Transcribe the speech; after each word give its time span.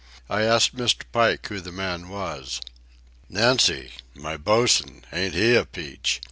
I 0.31 0.41
asked 0.41 0.75
Mr. 0.75 1.03
Pike 1.11 1.45
who 1.45 1.59
the 1.59 1.71
man 1.71 2.09
was. 2.09 2.59
"Nancy—my 3.29 4.35
bosun; 4.37 5.05
ain't 5.13 5.35
he 5.35 5.53
a 5.53 5.63
peach?" 5.63 6.19